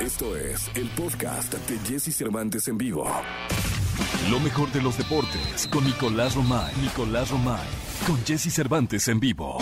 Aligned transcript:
Esto 0.00 0.34
es 0.34 0.70
el 0.76 0.88
podcast 0.96 1.52
de 1.52 1.78
Jesse 1.80 2.16
Cervantes 2.16 2.66
en 2.68 2.78
vivo. 2.78 3.06
Lo 4.30 4.40
mejor 4.40 4.72
de 4.72 4.80
los 4.80 4.96
deportes 4.96 5.68
con 5.70 5.84
Nicolás 5.84 6.34
Romay. 6.34 6.74
Nicolás 6.80 7.30
Romay. 7.30 7.68
Con 8.06 8.16
Jesse 8.24 8.50
Cervantes 8.50 9.06
en 9.08 9.20
vivo. 9.20 9.58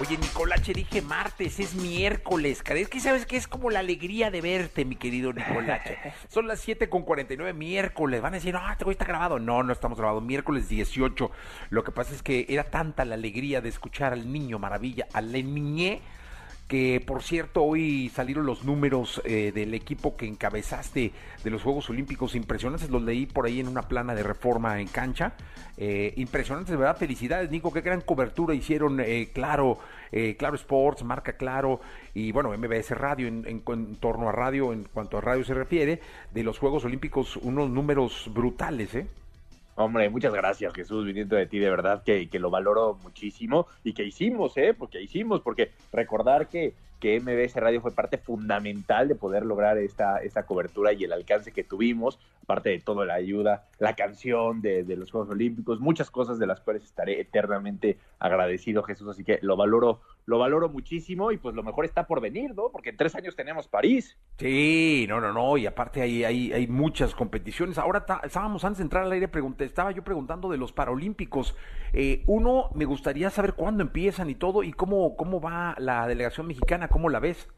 Oye, 0.00 0.18
Nicolache, 0.18 0.72
dije 0.72 1.02
martes, 1.02 1.60
es 1.60 1.76
miércoles. 1.76 2.64
Es 2.66 2.88
que 2.88 2.98
sabes 2.98 3.26
que 3.26 3.36
es 3.36 3.46
como 3.46 3.70
la 3.70 3.78
alegría 3.78 4.32
de 4.32 4.40
verte, 4.40 4.84
mi 4.84 4.96
querido 4.96 5.32
Nicolache. 5.32 5.96
Son 6.28 6.48
las 6.48 6.58
7 6.58 6.88
con 6.88 7.02
49, 7.02 7.52
miércoles. 7.52 8.20
Van 8.20 8.32
a 8.32 8.38
decir, 8.38 8.52
no, 8.52 8.72
este 8.72 8.82
güey 8.82 8.94
está 8.94 9.04
grabado. 9.04 9.38
No, 9.38 9.62
no 9.62 9.72
estamos 9.72 9.98
grabados. 9.98 10.24
Miércoles 10.24 10.68
18. 10.68 11.30
Lo 11.70 11.84
que 11.84 11.92
pasa 11.92 12.12
es 12.12 12.24
que 12.24 12.44
era 12.48 12.64
tanta 12.64 13.04
la 13.04 13.14
alegría 13.14 13.60
de 13.60 13.68
escuchar 13.68 14.12
al 14.12 14.32
niño 14.32 14.58
maravilla, 14.58 15.06
al 15.12 15.30
niñé 15.30 16.00
que 16.70 17.02
por 17.04 17.24
cierto 17.24 17.64
hoy 17.64 18.10
salieron 18.10 18.46
los 18.46 18.64
números 18.64 19.20
eh, 19.24 19.50
del 19.52 19.74
equipo 19.74 20.16
que 20.16 20.28
encabezaste 20.28 21.10
de 21.42 21.50
los 21.50 21.64
Juegos 21.64 21.90
Olímpicos 21.90 22.36
impresionantes, 22.36 22.88
los 22.90 23.02
leí 23.02 23.26
por 23.26 23.46
ahí 23.46 23.58
en 23.58 23.66
una 23.66 23.82
plana 23.82 24.14
de 24.14 24.22
reforma 24.22 24.80
en 24.80 24.86
cancha, 24.86 25.32
eh, 25.76 26.14
impresionantes, 26.16 26.76
verdad, 26.76 26.96
felicidades 26.96 27.50
Nico, 27.50 27.72
qué 27.72 27.80
gran 27.80 28.02
cobertura 28.02 28.54
hicieron, 28.54 29.00
eh, 29.00 29.30
claro, 29.34 29.78
Claro 30.38 30.56
Sports, 30.56 31.04
Marca 31.04 31.32
Claro 31.32 31.80
y 32.14 32.30
bueno, 32.32 32.50
MBS 32.56 32.90
Radio 32.90 33.26
en, 33.26 33.44
en, 33.46 33.96
torno 33.96 34.28
a 34.28 34.32
radio, 34.32 34.72
en 34.72 34.84
cuanto 34.84 35.18
a 35.18 35.20
radio 35.20 35.44
se 35.44 35.54
refiere, 35.54 36.00
de 36.32 36.42
los 36.44 36.58
Juegos 36.60 36.84
Olímpicos, 36.84 37.36
unos 37.36 37.68
números 37.68 38.30
brutales, 38.32 38.94
¿eh? 38.94 39.06
Hombre, 39.80 40.10
muchas 40.10 40.34
gracias 40.34 40.74
Jesús, 40.74 41.06
viniendo 41.06 41.36
de 41.36 41.46
ti, 41.46 41.58
de 41.58 41.70
verdad 41.70 42.02
que, 42.02 42.28
que 42.28 42.38
lo 42.38 42.50
valoro 42.50 42.98
muchísimo 43.02 43.66
y 43.82 43.94
que 43.94 44.04
hicimos, 44.04 44.54
¿eh? 44.58 44.74
Porque 44.74 45.00
hicimos, 45.00 45.40
porque 45.40 45.70
recordar 45.90 46.48
que 46.48 46.74
que 47.00 47.18
MBS 47.18 47.56
Radio 47.56 47.80
fue 47.80 47.92
parte 47.92 48.18
fundamental 48.18 49.08
de 49.08 49.14
poder 49.14 49.44
lograr 49.44 49.78
esta, 49.78 50.18
esta 50.18 50.44
cobertura 50.44 50.92
y 50.92 51.04
el 51.04 51.12
alcance 51.12 51.50
que 51.50 51.64
tuvimos, 51.64 52.18
aparte 52.42 52.70
de 52.70 52.80
toda 52.80 53.04
la 53.04 53.14
ayuda, 53.14 53.64
la 53.78 53.94
canción 53.94 54.60
de, 54.60 54.84
los 54.96 55.10
Juegos 55.10 55.30
Olímpicos, 55.30 55.80
muchas 55.80 56.10
cosas 56.10 56.38
de 56.38 56.46
las 56.46 56.60
cuales 56.60 56.84
estaré 56.84 57.20
eternamente 57.20 57.96
agradecido, 58.18 58.82
Jesús, 58.82 59.08
así 59.08 59.24
que 59.24 59.38
lo 59.42 59.56
valoro, 59.56 60.00
lo 60.26 60.38
valoro 60.38 60.68
muchísimo 60.68 61.32
y 61.32 61.38
pues 61.38 61.54
lo 61.54 61.62
mejor 61.62 61.84
está 61.84 62.06
por 62.06 62.20
venir, 62.20 62.54
¿no? 62.54 62.70
Porque 62.70 62.90
en 62.90 62.96
tres 62.96 63.14
años 63.14 63.34
tenemos 63.34 63.66
París. 63.66 64.18
Sí, 64.38 65.06
no, 65.08 65.20
no, 65.20 65.32
no, 65.32 65.56
y 65.56 65.66
aparte 65.66 66.02
hay, 66.02 66.24
hay, 66.24 66.52
hay 66.52 66.66
muchas 66.66 67.14
competiciones. 67.14 67.78
Ahora 67.78 68.04
estábamos 68.22 68.64
antes 68.64 68.78
de 68.78 68.84
entrar 68.84 69.04
al 69.04 69.12
aire, 69.12 69.28
pregunté, 69.28 69.64
estaba 69.64 69.92
yo 69.92 70.02
preguntando 70.02 70.50
de 70.50 70.58
los 70.58 70.72
Paralímpicos. 70.72 71.56
Eh, 71.92 72.22
uno, 72.26 72.70
me 72.74 72.84
gustaría 72.84 73.30
saber 73.30 73.54
cuándo 73.54 73.82
empiezan 73.82 74.28
y 74.28 74.34
todo, 74.34 74.62
y 74.62 74.72
cómo, 74.72 75.16
cómo 75.16 75.40
va 75.40 75.74
la 75.78 76.06
delegación 76.06 76.46
mexicana 76.46 76.88
¿cómo 76.90 77.08
la 77.08 77.20
ves? 77.20 77.48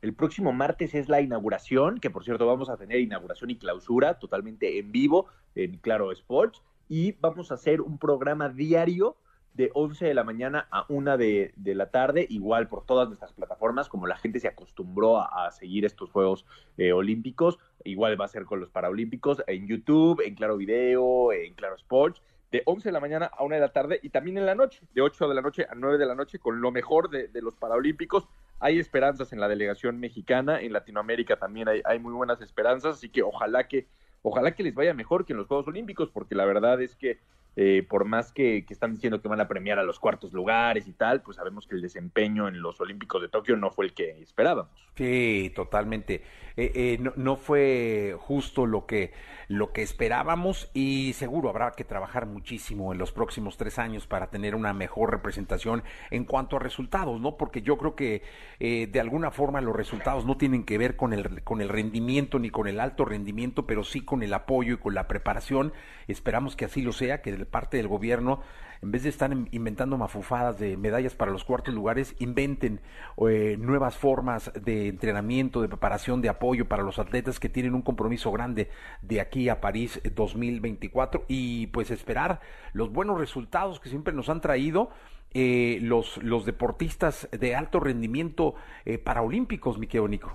El 0.00 0.14
próximo 0.14 0.52
martes 0.52 0.94
es 0.94 1.08
la 1.08 1.20
inauguración, 1.20 2.00
que 2.00 2.10
por 2.10 2.24
cierto 2.24 2.46
vamos 2.46 2.68
a 2.68 2.76
tener 2.76 2.98
inauguración 2.98 3.50
y 3.50 3.56
clausura 3.56 4.18
totalmente 4.18 4.78
en 4.78 4.90
vivo 4.90 5.26
en 5.54 5.76
Claro 5.76 6.10
Sports. 6.10 6.62
Y 6.88 7.12
vamos 7.20 7.52
a 7.52 7.54
hacer 7.54 7.80
un 7.80 7.98
programa 7.98 8.48
diario 8.48 9.16
de 9.54 9.70
11 9.74 10.06
de 10.06 10.14
la 10.14 10.24
mañana 10.24 10.66
a 10.70 10.86
1 10.88 11.18
de, 11.18 11.52
la 11.56 11.90
tarde, 11.90 12.26
igual 12.28 12.68
por 12.68 12.84
todas 12.84 13.06
nuestras 13.06 13.32
plataformas, 13.32 13.88
como 13.88 14.06
la 14.06 14.16
gente 14.16 14.40
se 14.40 14.48
acostumbró 14.48 15.20
a, 15.20 15.50
seguir 15.52 15.84
estos 15.84 16.10
Juegos 16.10 16.46
eh, 16.78 16.92
Olímpicos, 16.92 17.58
igual 17.84 18.18
va 18.20 18.24
a 18.24 18.28
ser 18.28 18.46
con 18.46 18.60
los 18.60 18.70
Paralímpicos, 18.70 19.42
en 19.46 19.68
YouTube, 19.68 20.22
en 20.24 20.34
Claro 20.34 20.56
Video, 20.56 21.32
en 21.32 21.54
Claro 21.54 21.76
Sports 21.76 22.22
de 22.52 22.62
11 22.66 22.90
de 22.90 22.92
la 22.92 23.00
mañana 23.00 23.30
a 23.36 23.42
1 23.42 23.54
de 23.54 23.60
la 23.60 23.72
tarde 23.72 23.98
y 24.02 24.10
también 24.10 24.36
en 24.36 24.46
la 24.46 24.54
noche, 24.54 24.82
de 24.92 25.00
8 25.00 25.26
de 25.26 25.34
la 25.34 25.40
noche 25.40 25.66
a 25.68 25.74
9 25.74 25.96
de 25.96 26.06
la 26.06 26.14
noche, 26.14 26.38
con 26.38 26.60
lo 26.60 26.70
mejor 26.70 27.08
de, 27.08 27.28
los 27.40 27.56
Paralímpicos. 27.56 28.28
Hay 28.64 28.78
esperanzas 28.78 29.32
en 29.32 29.40
la 29.40 29.48
delegación 29.48 29.98
mexicana, 29.98 30.60
en 30.60 30.72
Latinoamérica 30.72 31.36
también 31.36 31.68
hay, 31.68 31.82
hay, 31.84 31.98
muy 31.98 32.12
buenas 32.12 32.40
esperanzas, 32.40 32.94
así 32.94 33.08
que 33.08 33.24
ojalá 33.24 33.66
que, 33.66 33.88
ojalá 34.22 34.54
que 34.54 34.62
les 34.62 34.72
vaya 34.72 34.94
mejor 34.94 35.26
que 35.26 35.32
en 35.32 35.38
los 35.38 35.48
Juegos 35.48 35.66
Olímpicos, 35.66 36.10
porque 36.10 36.36
la 36.36 36.44
verdad 36.44 36.80
es 36.80 36.94
que 36.94 37.18
eh, 37.54 37.86
por 37.86 38.06
más 38.06 38.32
que, 38.32 38.64
están 38.70 38.94
diciendo 38.94 39.20
que 39.20 39.28
van 39.28 39.40
a 39.40 39.48
premiar 39.48 39.78
a 39.78 39.82
los 39.82 40.00
cuartos 40.00 40.32
lugares 40.32 40.88
y 40.88 40.92
tal, 40.92 41.20
pues 41.20 41.36
sabemos 41.36 41.66
que 41.66 41.74
el 41.74 41.82
desempeño 41.82 42.48
en 42.48 42.62
los 42.62 42.80
Olímpicos 42.80 43.20
de 43.20 43.28
Tokio 43.28 43.56
no 43.56 43.70
fue 43.70 43.84
el 43.86 43.92
que 43.92 44.22
esperábamos. 44.22 44.72
Sí, 44.96 45.52
totalmente. 45.54 46.22
Eh, 46.56 46.72
eh, 46.74 46.98
no, 46.98 47.12
no, 47.16 47.36
fue 47.36 48.14
justo 48.18 48.66
lo 48.66 48.86
que, 48.86 49.12
lo 49.48 49.72
que 49.72 49.82
esperábamos 49.82 50.70
y 50.74 51.12
seguro 51.14 51.48
habrá 51.50 51.72
que 51.72 51.84
trabajar 51.84 52.26
muchísimo 52.26 52.92
en 52.92 52.98
los 52.98 53.12
próximos 53.12 53.56
tres 53.56 53.78
años 53.78 54.06
para 54.06 54.30
tener 54.30 54.54
una 54.54 54.72
mejor 54.72 55.10
representación 55.10 55.82
en 56.10 56.24
cuanto 56.24 56.56
a 56.56 56.58
resultados, 56.58 57.20
¿no? 57.20 57.36
Porque 57.36 57.62
yo 57.62 57.76
creo 57.78 57.94
que 57.94 58.22
de 58.60 59.00
alguna 59.00 59.30
forma 59.30 59.60
los 59.60 59.74
resultados 59.74 60.24
no 60.24 60.36
tienen 60.36 60.64
que 60.64 60.78
ver 60.78 60.96
con 60.96 61.12
el, 61.12 61.42
con 61.42 61.60
el 61.60 61.68
rendimiento 61.68 62.38
ni 62.38 62.50
con 62.50 62.68
el 62.68 62.80
alto 62.80 63.04
rendimiento, 63.04 63.66
pero 63.66 63.82
sí 63.82 64.02
con 64.02 64.22
el 64.22 64.32
apoyo 64.34 64.74
y 64.74 64.78
con 64.78 64.94
la 64.94 65.08
preparación. 65.08 65.72
Esperamos 66.06 66.54
que 66.54 66.66
así 66.66 66.82
lo 66.82 66.92
sea, 66.92 67.22
que 67.22 67.41
parte 67.46 67.76
del 67.76 67.88
gobierno, 67.88 68.40
en 68.82 68.90
vez 68.90 69.04
de 69.04 69.10
estar 69.10 69.32
inventando 69.52 69.96
mafufadas 69.96 70.58
de 70.58 70.76
medallas 70.76 71.14
para 71.14 71.30
los 71.30 71.44
cuartos 71.44 71.72
lugares, 71.72 72.16
inventen 72.18 72.80
eh, 73.28 73.56
nuevas 73.56 73.96
formas 73.96 74.52
de 74.60 74.88
entrenamiento, 74.88 75.62
de 75.62 75.68
preparación, 75.68 76.20
de 76.20 76.28
apoyo 76.28 76.66
para 76.66 76.82
los 76.82 76.98
atletas 76.98 77.38
que 77.38 77.48
tienen 77.48 77.74
un 77.74 77.82
compromiso 77.82 78.32
grande 78.32 78.70
de 79.00 79.20
aquí 79.20 79.48
a 79.48 79.60
París 79.60 80.00
2024 80.16 81.26
y 81.28 81.68
pues 81.68 81.92
esperar 81.92 82.40
los 82.72 82.92
buenos 82.92 83.20
resultados 83.20 83.78
que 83.78 83.88
siempre 83.88 84.12
nos 84.12 84.28
han 84.28 84.40
traído. 84.40 84.90
Eh, 85.34 85.78
los, 85.80 86.18
los 86.22 86.44
deportistas 86.44 87.26
de 87.32 87.54
alto 87.54 87.80
rendimiento 87.80 88.54
eh, 88.84 88.98
paraolímpicos, 88.98 89.78
mi 89.78 89.86
querido 89.86 90.06
Nico. 90.06 90.30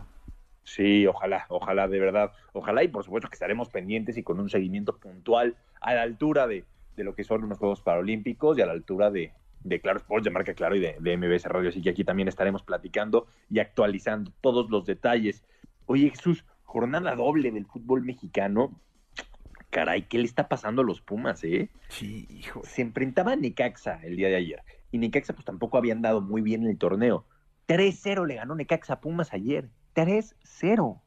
Sí, 0.64 1.06
ojalá, 1.06 1.46
ojalá, 1.50 1.88
de 1.88 2.00
verdad, 2.00 2.32
ojalá 2.52 2.84
y 2.84 2.88
por 2.88 3.04
supuesto 3.04 3.30
que 3.30 3.36
estaremos 3.36 3.70
pendientes 3.70 4.18
y 4.18 4.24
con 4.24 4.40
un 4.40 4.50
seguimiento 4.50 4.98
puntual 4.98 5.56
a 5.82 5.94
la 5.94 6.02
altura 6.02 6.48
de, 6.48 6.66
de 6.98 7.04
lo 7.04 7.16
que 7.16 7.24
son 7.24 7.44
unos 7.44 7.60
Juegos 7.60 7.82
Paralímpicos 7.82 8.58
y 8.58 8.62
a 8.62 8.66
la 8.66 8.74
altura 8.74 9.10
de, 9.10 9.32
de 9.64 9.80
Claro 9.80 10.00
Sports, 10.00 10.26
de 10.26 10.32
Marca 10.32 10.54
Claro 10.54 10.76
y 10.76 10.80
de, 10.80 10.98
de 11.00 11.18
MBS 11.18 11.46
Radio. 11.46 11.70
Así 11.70 11.82
que 11.82 11.92
aquí 11.92 12.04
también 12.04 12.28
estaremos 12.28 12.64
platicando 12.64 13.28
y 13.50 13.60
actualizando 13.60 14.32
todos 14.42 14.70
los 14.70 14.86
detalles. 14.86 15.44
Oye, 15.86 16.10
Jesús, 16.10 16.44
jornada 16.64 17.16
doble 17.16 17.52
del 17.52 17.66
fútbol 17.66 18.04
mexicano. 18.04 18.82
Caray, 19.70 20.08
¿qué 20.08 20.18
le 20.18 20.26
está 20.26 20.48
pasando 20.50 20.82
a 20.82 20.86
los 20.86 21.02
Pumas, 21.02 21.44
eh? 21.44 21.70
Sí, 21.90 22.26
hijo. 22.30 22.62
Se 22.66 22.82
enfrentaba 22.82 23.34
a 23.34 23.36
Necaxa 23.36 24.00
el 24.04 24.16
día 24.16 24.30
de 24.30 24.38
ayer. 24.38 24.64
Y 24.92 24.98
Necaxa, 24.98 25.34
pues 25.34 25.46
tampoco 25.46 25.78
había 25.78 25.94
andado 25.94 26.22
muy 26.22 26.42
bien 26.42 26.64
en 26.64 26.70
el 26.70 26.78
torneo. 26.78 27.26
3-0 27.68 28.26
le 28.26 28.36
ganó 28.36 28.56
Necaxa 28.56 28.94
a 28.94 29.02
Pumas 29.02 29.34
ayer. 29.34 29.70
3-0. 29.96 31.02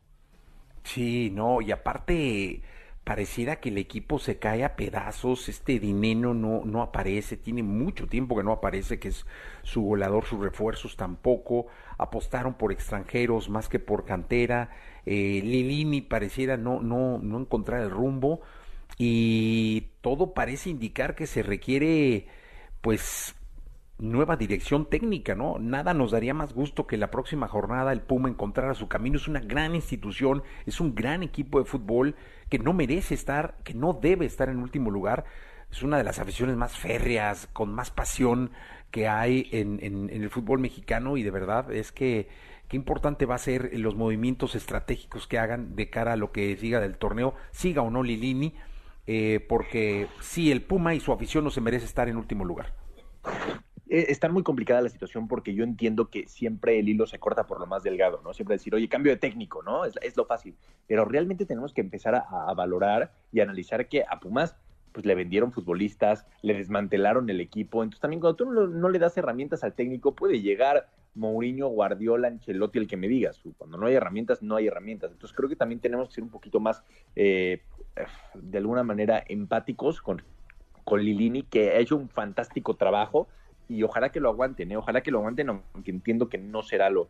Sí, 0.85 1.31
no, 1.31 1.61
y 1.61 1.73
aparte 1.73 2.63
pareciera 3.05 3.57
que 3.57 3.71
el 3.71 3.79
equipo 3.79 4.19
se 4.19 4.39
cae 4.39 4.65
a 4.65 4.77
pedazos, 4.77 5.49
este 5.49 5.79
dinero 5.81 6.35
no, 6.35 6.63
no 6.65 6.83
aparece, 6.83 7.37
tiene 7.37 7.63
mucho 7.63 8.07
tiempo 8.07 8.37
que 8.37 8.45
no 8.45 8.53
aparece, 8.53 8.99
que 8.99 9.09
es 9.09 9.27
su 9.63 9.83
goleador, 9.83 10.25
sus 10.27 10.41
refuerzos 10.41 10.97
tampoco, 10.97 11.67
apostaron 11.99 12.55
por 12.55 12.73
extranjeros 12.73 13.49
más 13.49 13.69
que 13.69 13.79
por 13.79 14.05
cantera, 14.05 14.71
eh, 15.07 15.41
Lilini 15.43 16.03
pareciera 16.03 16.57
no, 16.57 16.81
no, 16.81 17.19
no 17.19 17.41
encontrar 17.41 17.83
el 17.83 17.91
rumbo 17.91 18.43
y 18.99 19.89
todo 20.03 20.35
parece 20.35 20.71
indicar 20.71 21.15
que 21.15 21.27
se 21.27 21.43
requiere 21.43 22.27
pues 22.81 23.35
nueva 24.01 24.37
dirección 24.37 24.87
técnica, 24.87 25.35
¿no? 25.35 25.59
Nada 25.59 25.95
nos 25.95 26.11
daría 26.11 26.35
más 26.35 26.53
gusto 26.53 26.87
que 26.87 26.97
la 26.97 27.11
próxima 27.11 27.49
jornada 27.49 27.93
el 27.93 28.01
Puma 28.01 28.29
encontrara 28.29 28.75
su 28.75 28.89
camino. 28.89 29.17
Es 29.17 29.29
una 29.29 29.41
gran 29.41 29.75
institución, 29.75 30.43
es 30.67 30.81
un 30.81 30.95
gran 30.95 31.23
equipo 31.23 31.59
de 31.59 31.65
fútbol 31.65 32.17
que 32.49 32.59
no 32.59 32.73
merece 32.73 33.15
estar, 33.15 33.57
que 33.65 33.75
no 33.75 33.93
debe 33.93 34.27
estar 34.27 34.49
en 34.49 34.59
último 34.59 34.91
lugar. 34.91 35.25
Es 35.71 35.83
una 35.83 35.99
de 35.99 36.05
las 36.05 36.19
aficiones 36.19 36.57
más 36.57 36.77
férreas, 36.77 37.49
con 37.53 37.73
más 37.73 37.91
pasión 37.91 38.51
que 38.91 39.07
hay 39.07 39.49
en, 39.53 40.11
el 40.11 40.31
fútbol 40.31 40.59
mexicano 40.59 41.17
y 41.17 41.23
de 41.23 41.31
verdad 41.31 41.73
es 41.73 41.93
que 41.93 42.29
qué 42.69 42.77
importante 42.77 43.25
va 43.25 43.37
a 43.37 43.39
ser 43.39 43.71
los 43.79 43.95
movimientos 43.95 44.55
estratégicos 44.57 45.27
que 45.27 45.39
hagan 45.39 45.77
de 45.77 45.91
cara 45.91 46.15
a 46.15 46.17
lo 46.17 46.33
que 46.33 46.57
siga 46.57 46.81
del 46.81 46.99
torneo, 46.99 47.35
siga 47.53 47.83
o 47.83 47.91
no 47.91 48.03
Lilini, 48.03 48.55
eh, 49.07 49.45
porque 49.49 50.09
sí, 50.21 50.51
el 50.51 50.63
Puma 50.63 50.95
y 50.95 51.01
su 51.01 51.13
afición 51.13 51.45
no 51.45 51.51
se 51.51 51.61
merece 51.61 51.87
estar 51.87 52.09
en 52.09 52.17
último 52.17 52.45
lugar. 52.45 52.75
Eh, 53.93 54.07
está 54.09 54.29
muy 54.29 54.45
complicada 54.45 54.81
la 54.81 54.89
situación 54.89 55.27
porque 55.27 55.53
yo 55.53 55.65
entiendo 55.65 56.11
que 56.11 56.29
siempre 56.29 56.79
el 56.79 56.89
hilo 56.89 57.09
se 57.09 57.19
corta 57.19 57.49
por 57.49 57.59
lo 57.59 57.67
más 57.67 57.83
delgado, 57.83 58.21
¿no? 58.23 58.33
Siempre 58.33 58.55
decir, 58.55 58.73
oye, 58.73 58.89
cambio 58.89 59.11
de 59.11 59.19
técnico, 59.19 59.65
¿no? 59.65 59.85
Es, 59.85 60.17
lo 60.17 60.25
fácil. 60.27 60.55
Pero 60.87 61.05
realmente 61.05 61.45
tenemos 61.45 61.75
que 61.75 61.81
empezar 61.81 62.15
a, 62.15 62.55
valorar 62.55 63.13
y 63.33 63.41
analizar 63.41 63.89
que 63.89 64.05
a 64.09 64.21
Pumas 64.21 64.55
pues 64.93 65.07
le 65.07 65.15
vendieron 65.17 65.53
futbolistas, 65.53 66.27
le 66.43 66.55
desmantelaron 66.55 67.29
el 67.31 67.41
equipo. 67.41 67.83
Entonces 67.83 68.01
también 68.01 68.21
cuando 68.21 68.37
tú 68.37 68.45
no, 68.47 68.89
le 68.89 68.99
das 69.01 69.17
herramientas 69.17 69.65
al 69.65 69.73
técnico, 69.73 70.15
puede 70.15 70.41
llegar 70.41 70.89
Mourinho, 71.17 71.67
Guardiola, 71.69 72.29
Ancelotti, 72.29 72.79
el 72.79 72.87
que 72.87 72.97
me 72.97 73.09
digas. 73.09 73.41
Cuando 73.59 73.77
no 73.77 73.87
hay 73.87 73.95
herramientas, 73.95 74.41
no 74.41 74.55
hay 74.55 74.69
herramientas. 74.69 75.11
Entonces 75.11 75.37
creo 75.37 75.49
que 75.49 75.57
también 75.57 75.81
tenemos 75.81 76.09
que 76.09 76.15
ser 76.15 76.25
un 76.25 76.31
poquito 76.31 76.61
más, 76.61 76.85
eh, 77.17 77.63
de 78.35 78.59
alguna 78.59 78.85
manera, 78.85 79.25
empáticos 79.29 80.01
con, 80.01 80.23
con 80.85 81.03
Lilini, 81.03 81.43
que 81.43 81.71
ha 81.71 81.79
hecho 81.79 81.97
un 81.97 82.09
fantástico 82.09 82.75
trabajo 82.75 83.29
y 83.71 83.85
ojalá 83.85 84.11
que 84.11 84.19
lo 84.19 84.29
aguanten, 84.29 84.73
¿eh? 84.73 84.77
ojalá 84.77 85.01
que 85.01 85.13
lo 85.13 85.19
aguanten, 85.19 85.49
aunque 85.49 85.93
entiendo 85.93 86.29
que 86.29 86.39
no 86.39 86.63
será 86.63 86.91
lo, 86.91 87.09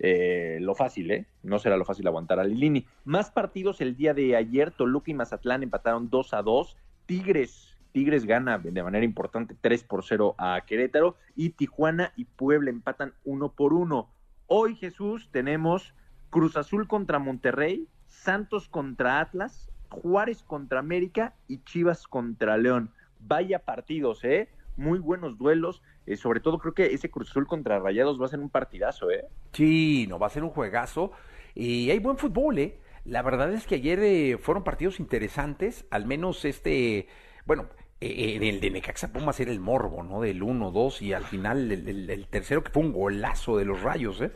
eh, 0.00 0.58
lo 0.60 0.74
fácil, 0.74 1.10
¿eh? 1.12 1.26
No 1.44 1.60
será 1.60 1.76
lo 1.76 1.84
fácil 1.84 2.06
aguantar 2.08 2.40
a 2.40 2.44
Lilini. 2.44 2.84
Más 3.04 3.30
partidos 3.30 3.80
el 3.80 3.96
día 3.96 4.12
de 4.12 4.34
ayer, 4.34 4.72
Toluca 4.72 5.12
y 5.12 5.14
Mazatlán 5.14 5.62
empataron 5.62 6.10
2 6.10 6.34
a 6.34 6.42
2. 6.42 6.76
Tigres, 7.06 7.76
Tigres 7.92 8.26
gana 8.26 8.58
de 8.58 8.82
manera 8.82 9.04
importante 9.04 9.54
3 9.60 9.84
por 9.84 10.02
0 10.02 10.34
a 10.36 10.60
Querétaro 10.66 11.16
y 11.36 11.50
Tijuana 11.50 12.12
y 12.16 12.24
Puebla 12.24 12.70
empatan 12.70 13.14
1 13.24 13.52
por 13.52 13.72
1. 13.72 14.10
Hoy, 14.48 14.74
Jesús, 14.74 15.28
tenemos 15.30 15.94
Cruz 16.30 16.56
Azul 16.56 16.88
contra 16.88 17.20
Monterrey, 17.20 17.86
Santos 18.08 18.68
contra 18.68 19.20
Atlas, 19.20 19.70
Juárez 19.90 20.42
contra 20.42 20.80
América 20.80 21.34
y 21.46 21.58
Chivas 21.58 22.08
contra 22.08 22.56
León. 22.56 22.90
Vaya 23.20 23.60
partidos, 23.60 24.24
¿eh? 24.24 24.48
Muy 24.76 24.98
buenos 25.00 25.36
duelos. 25.38 25.82
Eh, 26.06 26.16
sobre 26.16 26.38
todo 26.40 26.58
creo 26.58 26.74
que 26.74 26.86
ese 26.94 27.10
Cruz 27.10 27.30
Azul 27.30 27.46
contra 27.48 27.78
Rayados 27.80 28.20
va 28.20 28.26
a 28.26 28.28
ser 28.28 28.40
un 28.40 28.50
partidazo, 28.50 29.10
¿eh? 29.10 29.26
Sí, 29.52 30.06
no, 30.08 30.18
va 30.18 30.26
a 30.26 30.30
ser 30.30 30.42
un 30.44 30.50
juegazo. 30.50 31.12
Y 31.54 31.90
hay 31.90 31.98
buen 32.00 32.18
fútbol, 32.18 32.58
¿eh? 32.58 32.80
La 33.04 33.22
verdad 33.22 33.52
es 33.52 33.66
que 33.66 33.76
ayer 33.76 34.00
eh, 34.02 34.38
fueron 34.38 34.64
partidos 34.64 34.98
interesantes, 34.98 35.86
al 35.90 36.06
menos 36.06 36.44
este, 36.44 37.06
bueno, 37.46 37.68
eh, 38.00 38.34
en 38.36 38.42
el 38.42 38.60
de 38.60 38.70
Necaxa 38.70 39.12
Pumas 39.12 39.38
era 39.40 39.52
el 39.52 39.60
morbo, 39.60 40.02
¿no? 40.02 40.20
Del 40.22 40.42
1-2 40.42 41.02
y 41.02 41.12
al 41.12 41.24
final 41.26 41.70
el, 41.70 41.88
el- 41.88 42.10
el 42.10 42.26
tercero 42.28 42.64
que 42.64 42.70
fue 42.72 42.82
un 42.82 42.92
golazo 42.92 43.56
de 43.58 43.64
los 43.66 43.82
rayos, 43.82 44.20
¿eh? 44.22 44.32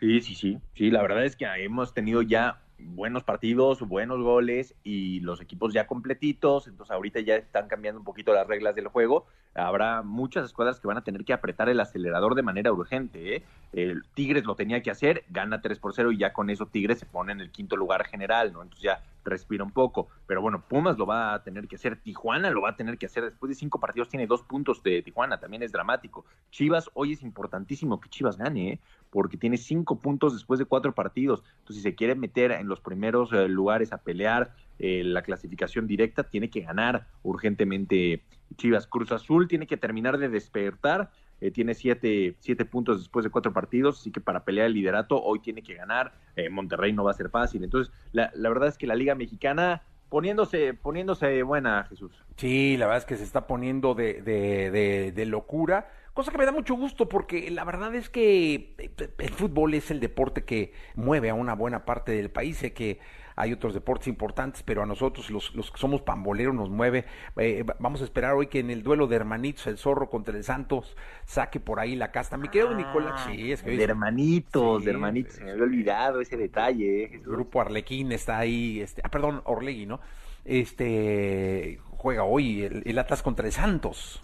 Sí, 0.00 0.20
sí, 0.20 0.34
sí. 0.34 0.58
Sí, 0.74 0.90
la 0.90 1.02
verdad 1.02 1.24
es 1.24 1.36
que 1.36 1.46
hemos 1.46 1.94
tenido 1.94 2.22
ya 2.22 2.63
buenos 2.78 3.24
partidos, 3.24 3.80
buenos 3.80 4.20
goles 4.20 4.74
y 4.82 5.20
los 5.20 5.40
equipos 5.40 5.72
ya 5.72 5.86
completitos. 5.86 6.66
Entonces 6.66 6.92
ahorita 6.92 7.20
ya 7.20 7.36
están 7.36 7.68
cambiando 7.68 8.00
un 8.00 8.04
poquito 8.04 8.32
las 8.32 8.46
reglas 8.46 8.74
del 8.74 8.88
juego. 8.88 9.26
Habrá 9.54 10.02
muchas 10.02 10.44
escuadras 10.46 10.80
que 10.80 10.88
van 10.88 10.96
a 10.96 11.04
tener 11.04 11.24
que 11.24 11.32
apretar 11.32 11.68
el 11.68 11.80
acelerador 11.80 12.34
de 12.34 12.42
manera 12.42 12.72
urgente. 12.72 13.36
¿eh? 13.36 13.44
El 13.72 14.02
Tigres 14.14 14.44
lo 14.44 14.56
tenía 14.56 14.82
que 14.82 14.90
hacer, 14.90 15.24
gana 15.30 15.60
3 15.60 15.78
por 15.78 15.94
0 15.94 16.12
y 16.12 16.18
ya 16.18 16.32
con 16.32 16.50
eso 16.50 16.66
Tigres 16.66 16.98
se 16.98 17.06
pone 17.06 17.32
en 17.32 17.40
el 17.40 17.50
quinto 17.50 17.76
lugar 17.76 18.04
general, 18.06 18.52
¿no? 18.52 18.62
Entonces 18.62 18.82
ya 18.82 19.02
respira 19.24 19.64
un 19.64 19.70
poco. 19.70 20.08
Pero 20.26 20.42
bueno, 20.42 20.62
Pumas 20.68 20.98
lo 20.98 21.06
va 21.06 21.34
a 21.34 21.42
tener 21.42 21.66
que 21.68 21.76
hacer, 21.76 21.96
Tijuana 21.96 22.50
lo 22.50 22.62
va 22.62 22.70
a 22.70 22.76
tener 22.76 22.98
que 22.98 23.06
hacer. 23.06 23.24
Después 23.24 23.48
de 23.48 23.54
cinco 23.54 23.80
partidos 23.80 24.08
tiene 24.08 24.26
dos 24.26 24.42
puntos 24.42 24.82
de 24.82 25.02
Tijuana, 25.02 25.38
también 25.38 25.62
es 25.62 25.72
dramático. 25.72 26.24
Chivas, 26.50 26.90
hoy 26.94 27.12
es 27.12 27.22
importantísimo 27.22 28.00
que 28.00 28.08
Chivas 28.08 28.36
gane, 28.36 28.72
¿eh? 28.72 28.80
porque 29.10 29.36
tiene 29.36 29.56
cinco 29.56 30.00
puntos 30.00 30.34
después 30.34 30.58
de 30.58 30.66
cuatro 30.66 30.92
partidos. 30.94 31.42
Entonces, 31.60 31.76
si 31.76 31.82
se 31.82 31.94
quiere 31.94 32.14
meter 32.14 32.52
en 32.52 32.68
los 32.68 32.80
primeros 32.80 33.32
eh, 33.32 33.48
lugares 33.48 33.92
a 33.92 33.98
pelear 33.98 34.52
eh, 34.78 35.02
la 35.04 35.22
clasificación 35.22 35.86
directa, 35.86 36.24
tiene 36.24 36.50
que 36.50 36.60
ganar 36.60 37.06
urgentemente 37.22 38.22
Chivas. 38.56 38.86
Cruz 38.86 39.12
Azul 39.12 39.48
tiene 39.48 39.66
que 39.66 39.76
terminar 39.76 40.18
de 40.18 40.28
despertar. 40.28 41.10
eh, 41.40 41.50
tiene 41.50 41.74
siete, 41.74 42.36
siete 42.38 42.64
puntos 42.64 42.98
después 43.00 43.24
de 43.24 43.30
cuatro 43.30 43.52
partidos, 43.52 44.00
así 44.00 44.10
que 44.10 44.20
para 44.20 44.44
pelear 44.44 44.66
el 44.66 44.74
liderato 44.74 45.20
hoy 45.22 45.40
tiene 45.40 45.62
que 45.62 45.74
ganar. 45.74 46.12
Eh, 46.36 46.48
Monterrey 46.48 46.92
no 46.92 47.04
va 47.04 47.10
a 47.10 47.14
ser 47.14 47.28
fácil. 47.28 47.64
Entonces, 47.64 47.92
la, 48.12 48.30
la 48.34 48.48
verdad 48.48 48.68
es 48.68 48.78
que 48.78 48.86
la 48.86 48.94
Liga 48.94 49.14
Mexicana 49.14 49.82
poniéndose, 50.08 50.74
poniéndose 50.74 51.42
buena, 51.42 51.84
Jesús. 51.88 52.12
Sí, 52.36 52.76
la 52.76 52.86
verdad 52.86 52.98
es 52.98 53.04
que 53.04 53.16
se 53.16 53.24
está 53.24 53.46
poniendo 53.46 53.94
de, 53.94 54.22
de, 54.22 54.70
de, 54.70 55.12
de 55.12 55.26
locura, 55.26 55.90
cosa 56.12 56.30
que 56.30 56.38
me 56.38 56.44
da 56.44 56.52
mucho 56.52 56.74
gusto 56.76 57.08
porque 57.08 57.50
la 57.50 57.64
verdad 57.64 57.94
es 57.94 58.08
que 58.10 58.74
eh, 58.78 58.90
el 59.18 59.30
fútbol 59.30 59.74
es 59.74 59.90
el 59.90 59.98
deporte 59.98 60.44
que 60.44 60.72
mueve 60.94 61.30
a 61.30 61.34
una 61.34 61.54
buena 61.54 61.84
parte 61.84 62.12
del 62.12 62.30
país. 62.30 62.58
Sé 62.58 62.72
que 62.72 63.00
hay 63.36 63.52
otros 63.52 63.74
deportes 63.74 64.08
importantes, 64.08 64.62
pero 64.62 64.82
a 64.82 64.86
nosotros 64.86 65.30
los, 65.30 65.54
los 65.54 65.70
que 65.70 65.78
somos 65.78 66.02
pamboleros 66.02 66.54
nos 66.54 66.70
mueve. 66.70 67.04
Eh, 67.36 67.62
va- 67.62 67.76
vamos 67.78 68.00
a 68.00 68.04
esperar 68.04 68.34
hoy 68.34 68.46
que 68.46 68.60
en 68.60 68.70
el 68.70 68.82
duelo 68.82 69.06
de 69.06 69.16
hermanitos, 69.16 69.66
el 69.66 69.78
zorro 69.78 70.08
contra 70.10 70.36
el 70.36 70.44
Santos, 70.44 70.96
saque 71.24 71.60
por 71.60 71.80
ahí 71.80 71.96
la 71.96 72.12
casta. 72.12 72.36
Mi 72.36 72.48
querido 72.48 72.74
Nicolás, 72.74 73.24
sí, 73.26 73.52
es 73.52 73.62
que 73.62 73.76
de 73.76 73.82
hermanitos, 73.84 74.80
Sí, 74.80 74.84
de 74.84 74.90
hermanitos, 74.90 75.34
se 75.34 75.44
me 75.44 75.50
había 75.52 75.64
olvidado 75.64 76.20
ese 76.20 76.36
detalle, 76.36 77.02
¿eh, 77.02 77.04
el 77.04 77.10
Jesús? 77.10 77.26
grupo 77.26 77.60
Arlequín 77.60 78.12
está 78.12 78.38
ahí, 78.38 78.80
este, 78.80 79.02
ah, 79.04 79.08
perdón, 79.10 79.42
Orlegui, 79.44 79.86
¿no? 79.86 80.00
Este 80.44 81.80
juega 81.96 82.22
hoy 82.24 82.62
el, 82.62 82.82
el 82.86 82.98
Atlas 82.98 83.22
contra 83.22 83.46
el 83.46 83.52
Santos. 83.52 84.22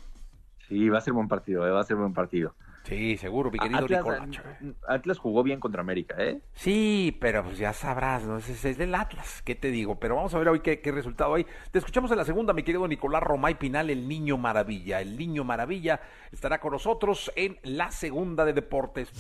Sí, 0.69 0.89
va 0.89 0.99
a 0.99 1.01
ser 1.01 1.13
buen 1.15 1.29
partido, 1.29 1.67
eh, 1.67 1.71
va 1.71 1.81
a 1.81 1.85
ser 1.85 1.97
buen 1.97 2.13
partido. 2.15 2.55
Sí, 2.85 3.17
seguro, 3.19 3.51
mi 3.51 3.59
querido 3.59 3.79
Atlas, 3.79 4.01
Nicolacho. 4.01 4.43
Atlas 4.89 5.19
jugó 5.19 5.43
bien 5.43 5.61
contra 5.61 5.81
América, 5.81 6.17
¿eh? 6.19 6.41
Sí, 6.55 7.17
pero 7.21 7.45
pues 7.45 7.59
ya 7.59 7.73
sabrás, 7.73 8.25
¿no? 8.25 8.39
Ese 8.39 8.71
es 8.71 8.79
del 8.79 8.95
Atlas, 8.95 9.43
¿qué 9.45 9.55
te 9.55 9.71
digo? 9.71 10.01
Pero 10.01 10.17
vamos 10.17 10.35
a 10.35 10.39
ver 10.39 10.49
hoy 10.49 10.61
qué, 10.61 10.81
qué 10.81 10.91
resultado 10.91 11.35
hay. 11.35 11.47
Te 11.71 11.79
escuchamos 11.79 12.11
en 12.11 12.17
la 12.17 12.25
segunda, 12.25 12.53
mi 12.53 12.63
querido 12.63 12.89
Nicolás 12.89 13.23
Romay 13.23 13.59
Pinal, 13.59 13.91
el 13.91 14.09
Niño 14.09 14.39
Maravilla. 14.39 15.01
El 15.01 15.17
Niño 15.17 15.45
Maravilla 15.45 16.01
estará 16.33 16.59
con 16.59 16.73
nosotros 16.73 17.31
en 17.37 17.59
la 17.63 17.91
segunda 17.91 18.45
de 18.45 18.55
deportes. 18.55 19.11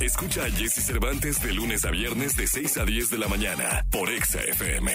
Escucha 0.00 0.44
a 0.44 0.50
Jesse 0.50 0.82
Cervantes 0.86 1.42
de 1.42 1.52
lunes 1.52 1.84
a 1.84 1.90
viernes 1.90 2.34
de 2.34 2.46
6 2.46 2.78
a 2.78 2.84
10 2.86 3.10
de 3.10 3.18
la 3.18 3.28
mañana 3.28 3.84
por 3.90 4.08
Exa 4.08 4.40
FM. 4.40 4.90